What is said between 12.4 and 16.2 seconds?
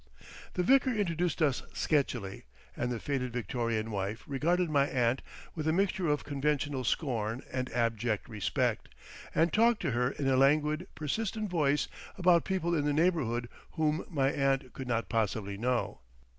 people in the neighbourhood whom my aunt could not possibly know.